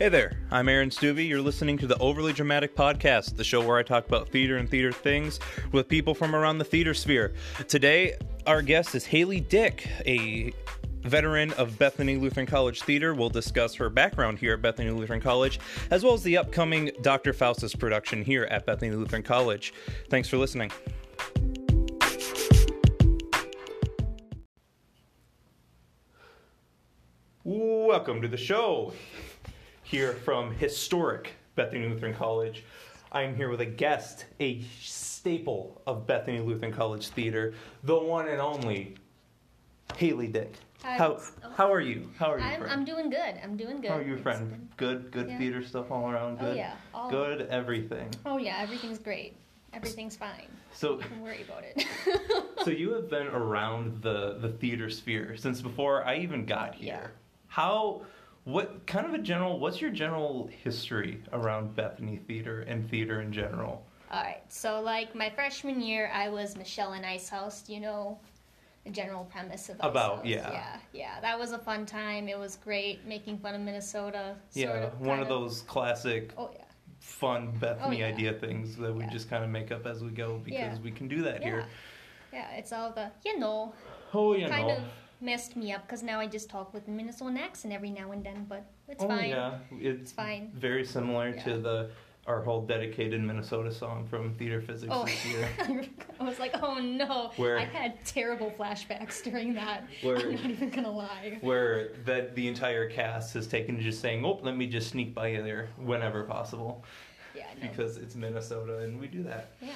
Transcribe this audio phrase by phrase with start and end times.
[0.00, 1.28] Hey there, I'm Aaron Stuvey.
[1.28, 4.66] You're listening to the Overly Dramatic Podcast, the show where I talk about theater and
[4.66, 5.38] theater things
[5.72, 7.34] with people from around the theater sphere.
[7.68, 8.16] Today,
[8.46, 10.54] our guest is Haley Dick, a
[11.02, 13.12] veteran of Bethany Lutheran College Theater.
[13.12, 15.60] We'll discuss her background here at Bethany Lutheran College,
[15.90, 17.34] as well as the upcoming Dr.
[17.34, 19.74] Faustus production here at Bethany Lutheran College.
[20.08, 20.72] Thanks for listening.
[27.44, 28.94] Welcome to the show
[29.90, 32.64] here from historic Bethany Lutheran College.
[33.12, 38.40] I'm here with a guest, a staple of Bethany Lutheran College Theater, the one and
[38.40, 38.94] only
[39.96, 40.54] Haley Dick.
[40.84, 40.96] Hi.
[40.96, 41.20] How
[41.56, 42.08] how are you?
[42.16, 42.62] How are you, I'm.
[42.62, 43.34] I'm doing good.
[43.42, 43.90] I'm doing good.
[43.90, 44.48] how are you, friend?
[44.48, 45.38] been- Good, good Yeah.
[45.38, 46.38] theater stuff all around.
[46.38, 46.44] Good.
[46.44, 46.56] Oh Good.
[46.56, 46.74] yeah.
[46.94, 48.08] All, Good everything.
[48.24, 48.58] Oh yeah.
[48.60, 49.34] Everything's great.
[49.72, 50.48] Everything's fine.
[50.72, 51.84] So, Don't worry about it.
[52.64, 56.94] so you have been around the the theater sphere since before I even got here.
[57.02, 57.06] Yeah.
[57.48, 58.02] How?
[58.50, 59.60] What kind of a general?
[59.60, 63.86] What's your general history around Bethany Theater and theater in general?
[64.10, 64.42] All right.
[64.48, 67.62] So like my freshman year, I was Michelle in Ice House.
[67.62, 68.18] Do you know
[68.84, 70.26] the general premise of Ice About, House?
[70.26, 70.50] yeah.
[70.50, 70.76] Yeah.
[70.92, 71.20] Yeah.
[71.20, 72.26] That was a fun time.
[72.28, 74.34] It was great making fun of Minnesota.
[74.52, 76.64] Yeah, of, one of those classic Oh yeah.
[76.98, 78.12] fun Bethany Oh, yeah.
[78.12, 79.10] idea things that we Yeah.
[79.10, 80.76] just kind of make up as we go because Yeah.
[80.82, 81.66] we can do that here.
[82.32, 82.50] Yeah.
[82.56, 83.72] It's all the you know
[84.12, 84.76] Oh, you kind know.
[84.78, 84.82] of
[85.20, 88.24] messed me up because now I just talk with a Minnesotan accent every now and
[88.24, 89.30] then, but it's oh fine.
[89.30, 90.50] yeah, it's, It's fine.
[90.54, 91.42] very similar Yeah.
[91.44, 91.90] to the
[92.26, 95.48] our whole dedicated Minnesota song from Theater Physics Oh, this year.
[96.20, 97.32] I was like, oh no.
[97.36, 99.84] Where- I had terrible flashbacks during that.
[100.02, 101.38] Where- I'm not even gonna lie.
[101.40, 105.14] Where that the entire cast has taken to just saying, "Oh, let me just sneak
[105.14, 106.84] by you there whenever possible,"
[107.34, 107.68] Yeah, no.
[107.68, 109.52] because it's Minnesota and we do that.
[109.60, 109.68] yeah.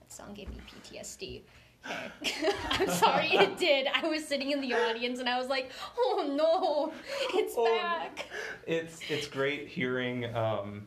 [0.00, 1.42] That song gave me PTSD.
[1.84, 3.86] I'm sorry it did.
[3.92, 6.92] I was sitting in the audience and I was like, oh no,
[7.38, 7.64] it's Oh.
[7.64, 8.26] back.
[8.66, 10.34] It's it's great hearing.
[10.34, 10.86] Um,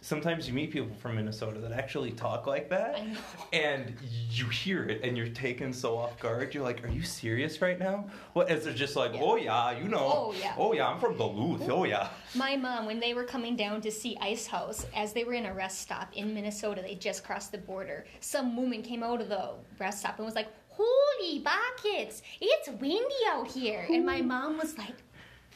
[0.00, 2.96] sometimes you meet people from Minnesota that actually talk like that.
[2.98, 3.18] I know.
[3.52, 3.94] and
[4.30, 7.78] you hear it and you're taken so off guard you're like are you serious right
[7.78, 9.20] now what is it just like Yeah.
[9.22, 10.54] oh yeah you know Oh, yeah.
[10.56, 13.90] oh yeah i'm from duluth oh yeah My mom, when they were coming down to
[13.90, 17.50] see Ice House, as they were in a rest stop in Minnesota, they just crossed
[17.52, 18.04] the border.
[18.20, 19.50] Some woman came out of the
[19.80, 23.84] rest stop and was like, Holy buckets, it's windy out here.
[23.90, 24.94] And my mom was like,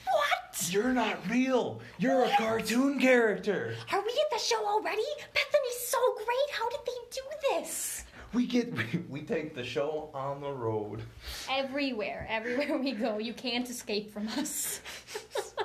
[0.07, 0.69] What?
[0.71, 5.03] you're not real you're a cartoon character Are we at the show already?
[5.35, 6.51] Bethany's so great.
[6.53, 7.21] How did they do
[7.51, 8.05] this?
[8.33, 11.03] we get we, we take the show on the road
[11.51, 14.81] Everywhere, everywhere we go, you can't escape from us.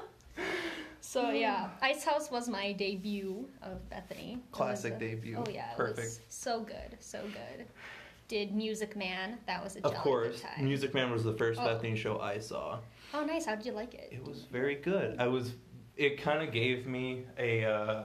[1.01, 4.39] so yeah, Ice House was my debut of Bethany.
[4.51, 5.38] Classic debut.
[5.38, 6.19] Oh yeah, Perfect.
[6.29, 7.66] so good, so good.
[8.29, 9.38] Did Music Man?
[9.47, 11.66] That was a of course music man was the first Oh.
[11.66, 12.79] bethany show i saw
[13.13, 13.45] Oh nice.
[13.45, 14.09] How did you like it?
[14.12, 15.53] it was very good i was
[15.97, 18.03] it kind of gave me a uh,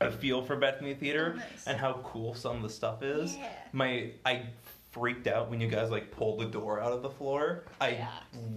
[0.00, 1.66] a feel for bethany theater Oh, nice.
[1.66, 3.48] and how cool some of the stuff is Yeah.
[3.72, 4.42] my I
[4.90, 7.64] freaked out when you guys like pulled the door out of the floor.
[7.80, 8.08] I Yeah.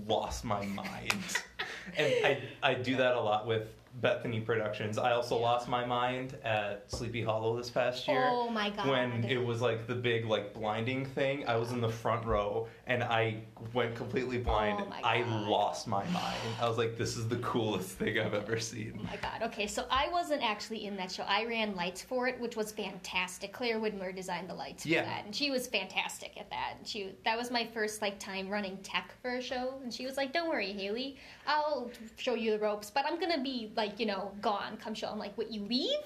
[0.07, 1.13] lost my mind.
[1.97, 4.97] and I I do that a lot with Bethany Productions.
[4.97, 5.41] I also Yeah.
[5.46, 8.28] lost my mind at Sleepy Hollow this past year.
[8.31, 8.88] Oh my god.
[8.88, 12.68] When it was like the big like blinding thing, I was in the front row
[12.85, 13.38] and I
[13.74, 14.80] went completely blind.
[14.81, 16.38] Oh I lost my mind.
[16.62, 19.00] I was like, this is the coolest thing I've ever seen.
[19.00, 19.41] Oh my god.
[19.44, 21.24] Okay, so I wasn't actually in that show.
[21.24, 23.52] I ran lights for it, which was fantastic.
[23.52, 26.75] Claire Widmer designed the lights for that, and she was fantastic at that.
[26.78, 30.06] And she that was my first like time running tech for a show, and she
[30.06, 33.86] was like, "Don't worry, Haley, I'll show you the ropes, but I'm gonna be like,
[33.99, 35.51] you know, gone come show." I'm like, "What?
[35.51, 35.97] You leave?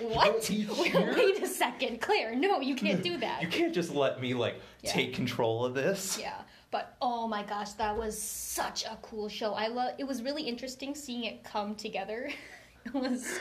[0.00, 0.48] What?
[0.50, 2.34] leave Wait, wait a second, Claire.
[2.34, 4.92] No, you can't do that." You can't just let me like Yeah.
[4.92, 6.18] take control of this.
[6.20, 6.40] Yeah,
[6.70, 9.54] but oh my gosh, that was such a cool show.
[9.54, 9.92] I love.
[9.98, 12.30] It was really interesting seeing it come together.
[12.84, 13.38] it was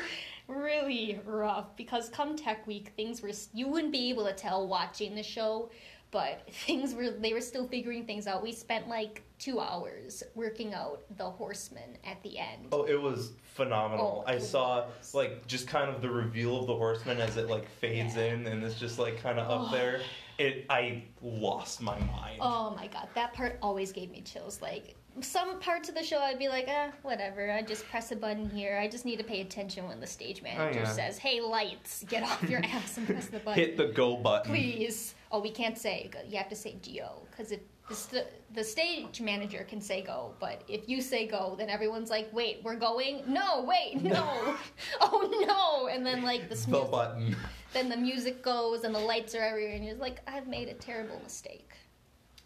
[0.47, 5.13] really rough because come Tech Week, things were you wouldn't be able to tell watching
[5.15, 5.69] the show,
[6.11, 8.41] but things were they were still figuring things out.
[8.43, 12.67] We spent like two hours working out the Horseman at the end.
[12.71, 14.23] Oh, it was phenomenal.
[14.27, 15.13] Oh, I saw was.
[15.13, 18.33] like just kind of the reveal of the horseman as it like fades Yeah.
[18.33, 19.75] in and it's just like kind of up Oh.
[19.75, 20.01] there.
[20.37, 22.37] It I lost my mind.
[22.41, 24.61] Oh my god, that part always gave me chills.
[24.61, 27.51] Like some parts of the show, I'd be like, ah, whatever.
[27.51, 28.77] I just press a button here.
[28.81, 30.91] I just need to pay attention when the stage manager Oh, yeah.
[30.91, 34.51] says, "Hey, lights, get off your ass and press the button." Hit the go button.
[34.51, 35.15] Please.
[35.31, 36.09] Oh, we can't say.
[36.29, 37.59] You have to say go because if
[37.89, 42.09] the, st- the stage manager can say go, but if you say go, then everyone's
[42.09, 43.23] like, "Wait, we're going?
[43.27, 44.55] No, wait, no,
[45.01, 47.35] oh no!" And then like the The music, button.
[47.73, 50.73] then the music goes and the lights are everywhere, and you're like, "I've made a
[50.73, 51.71] terrible mistake."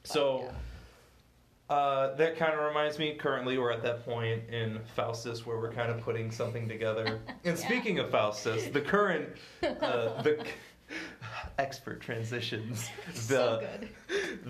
[0.03, 0.51] So yeah.
[1.71, 3.15] Uh, that kind of reminds me.
[3.15, 7.21] Currently, we're at that point in Faustus where we're kind of putting something together.
[7.45, 7.65] And Yeah.
[7.65, 9.29] speaking of Faustus, the current,
[9.63, 10.45] uh, the
[11.57, 12.89] expert transitions.
[13.13, 13.89] The so good.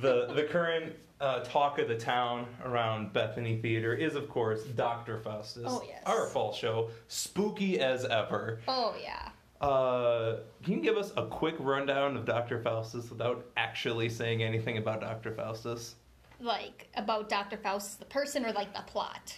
[0.01, 5.19] the the current uh, talk of the town around Bethany Theater is, of course, Doctor
[5.19, 5.65] Faustus.
[5.67, 6.01] Oh, yes.
[6.07, 8.61] Our fall show, spooky as ever.
[8.67, 9.29] Oh yeah.
[9.63, 12.59] Uh, can you give us a quick rundown of Dr.
[12.63, 15.31] Faustus without actually saying anything about Dr.
[15.35, 15.93] Faustus?
[16.41, 17.57] Like about Dr.
[17.57, 19.35] Faust, the person, or like the plot.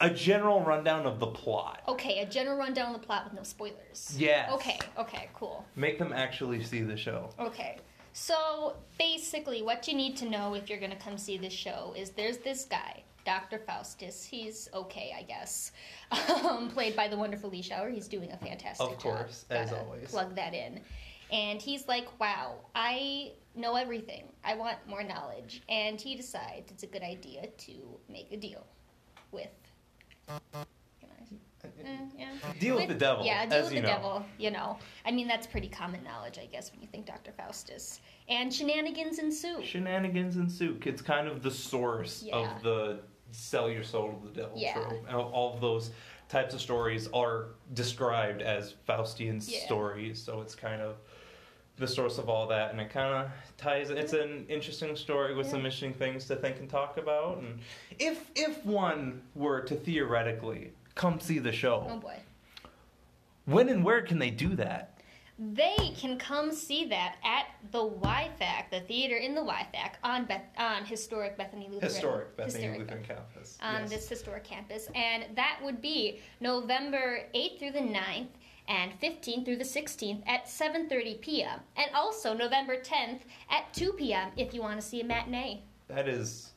[0.00, 1.82] A general rundown of the plot.
[1.86, 4.14] Okay, a general rundown of the plot with no spoilers.
[4.18, 4.50] Yes.
[4.52, 4.78] Okay.
[4.98, 5.28] Okay.
[5.34, 5.64] Cool.
[5.76, 7.30] Make them actually see the show.
[7.38, 7.78] Okay.
[8.12, 11.94] So basically, what you need to know if you're going to come see this show
[11.96, 13.58] is there's this guy, Dr.
[13.58, 14.24] Faustus.
[14.24, 15.72] He's okay, I guess.
[16.44, 17.90] Um, played by the wonderful Lee Shower.
[17.90, 18.92] He's doing a fantastic job.
[18.96, 19.58] Of course, job.
[19.58, 20.10] as Gotta always.
[20.10, 20.80] Plug that in.
[21.32, 24.24] And he's like, wow, I know everything.
[24.44, 25.62] I want more knowledge.
[25.68, 27.72] And he decides it's a good idea to
[28.08, 28.66] make a deal
[29.32, 29.48] with.
[30.26, 30.36] Can
[31.84, 32.28] Eh, yeah.
[32.58, 33.94] Deal with the devil, Yeah, deal as with you the know.
[33.94, 34.24] devil.
[34.38, 37.32] You know, I mean that's pretty common knowledge, I guess, when you think Dr.
[37.32, 38.00] Faustus.
[38.28, 39.62] And shenanigans ensue.
[39.62, 40.78] Shenanigans ensue.
[40.84, 42.36] It's kind of the source Yeah.
[42.56, 43.00] of the
[43.32, 44.72] sell your soul to the devil Yeah.
[44.74, 45.04] trope.
[45.06, 45.90] And All of those
[46.30, 49.58] types of stories are described as Faustian Yeah.
[49.66, 50.96] stories, so it's kind of
[51.76, 53.90] the source of all that, and it kind of ties.
[53.90, 55.52] It's an interesting story with Yeah.
[55.52, 57.38] some interesting things to think and talk about.
[57.38, 57.58] And
[57.98, 62.20] if if one were to theoretically come see the show, Oh boy.
[63.46, 64.99] when and where can they do that?
[65.42, 70.42] They can come see that at the YFAC, the theater in the YFAC on Beth,
[70.58, 71.90] on historic Bethany Lutheran.
[71.92, 73.56] Historic Bethany historic Lutheran campus.
[73.62, 73.90] on Yes.
[73.90, 78.28] this historic campus, and that would be November 8th through the 9th
[78.68, 81.60] and 15th through the 16th at 7:30 p.m.
[81.76, 84.32] and also November 10th at 2 p.m.
[84.36, 85.62] if you want to see a matinee.
[85.88, 86.50] That is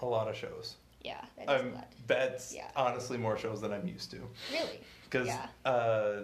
[0.00, 0.76] a lot of shows.
[1.02, 1.92] Yeah, that is a Um, lot.
[2.06, 2.70] that's Yeah.
[2.76, 4.18] honestly more shows than I'm used to.
[4.52, 4.80] Really?
[5.10, 5.48] Because Yeah.
[5.66, 6.22] uh,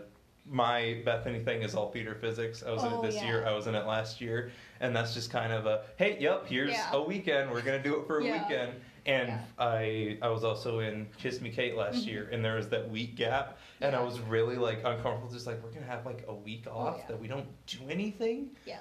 [0.50, 2.62] my Bethany thing is all theater physics.
[2.67, 3.27] I was in Oh, it this yeah.
[3.27, 3.47] year.
[3.47, 4.50] I was in it last year,
[4.81, 6.91] and that's just kind of a hey, yep, here's Yeah.
[6.93, 7.50] a weekend.
[7.50, 8.43] We're gonna do it for a Yeah.
[8.43, 8.73] weekend.
[9.06, 9.41] And.
[9.59, 12.06] I I was also in Kiss Me Kate last Mhm.
[12.06, 15.31] year, and there was that week gap, and I was really like uncomfortable.
[15.31, 18.50] Just like we're gonna have like a week off Oh, that we don't do anything.
[18.67, 18.79] Yeah.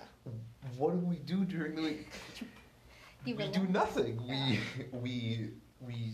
[0.77, 2.07] What do we do during the week?
[3.25, 4.17] You we do nothing.
[4.27, 4.59] We
[4.91, 5.49] we
[5.81, 6.13] we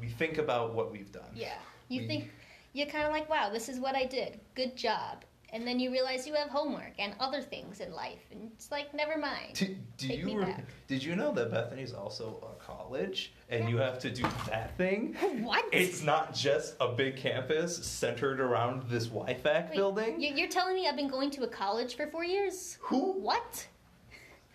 [0.00, 1.30] we think about what we've done.
[1.34, 1.58] Yeah.
[1.88, 2.30] You We- think
[2.72, 4.40] you're kind of like, wow, this is what I did.
[4.54, 5.24] Good job.
[5.50, 8.92] And then you realize you have homework and other things in life, and it's like,
[8.92, 9.54] never mind.
[9.54, 10.64] Do, do Take you me re- back.
[10.88, 13.70] did you know that Bethany's also a college and Yeah.
[13.70, 15.14] you have to do that thing?
[15.42, 15.64] What?
[15.72, 20.20] It's not just a big campus centered around this YFAC Wait, building.
[20.20, 22.76] you- You're telling me I've been going to a college for four years?
[22.82, 23.12] Who?
[23.14, 23.66] What?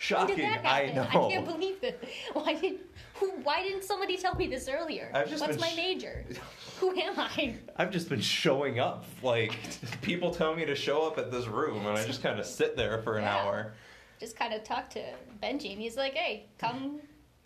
[0.04, 0.36] Shocking.
[0.38, 0.96] When did that I happen?
[1.14, 1.28] know.
[1.28, 2.04] I can't believe it.
[2.34, 2.80] Why did?
[3.16, 3.30] Who?
[3.44, 5.10] Why didn't somebody tell me this earlier?
[5.14, 6.26] I've just What's my sh- major?
[6.82, 7.56] Who am I?
[7.78, 9.06] I've just been showing up.
[9.22, 9.56] Like
[10.02, 12.76] people tell me to show up at this room, and I just kind of sit
[12.76, 13.38] there for an Yeah.
[13.38, 13.74] hour.
[14.20, 15.02] Just kind of talk to
[15.42, 17.00] Benji, and he's like, "Hey, come,